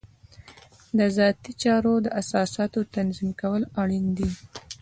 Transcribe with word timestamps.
د 0.97 0.99
ذاتي 1.17 1.51
چارو 1.63 1.93
د 2.05 2.07
اساساتو 2.21 2.79
تنظیم 2.95 3.29
کول 3.41 3.61
اړین 3.81 4.05
دي. 4.17 4.29